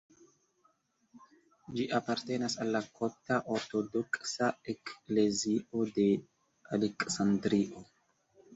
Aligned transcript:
Ĝi 1.75 1.85
apartenas 1.97 2.55
al 2.65 2.71
la 2.77 2.81
Kopta 3.01 3.37
Ortodoksa 3.57 4.49
Eklezio 4.75 5.87
de 6.01 6.09
Aleksandrio. 6.81 7.89